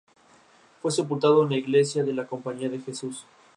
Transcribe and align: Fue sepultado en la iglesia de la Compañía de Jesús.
Fue 0.81 0.89
sepultado 0.91 1.43
en 1.43 1.49
la 1.51 1.57
iglesia 1.57 2.03
de 2.03 2.11
la 2.11 2.25
Compañía 2.25 2.69
de 2.69 2.79
Jesús. 2.79 3.23